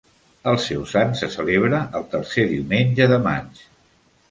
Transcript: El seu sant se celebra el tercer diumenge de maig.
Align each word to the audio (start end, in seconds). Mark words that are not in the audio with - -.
El 0.51 0.55
seu 0.67 0.85
sant 0.93 1.13
se 1.19 1.29
celebra 1.35 1.83
el 2.01 2.07
tercer 2.15 2.47
diumenge 2.55 3.11
de 3.15 3.23
maig. 3.31 3.65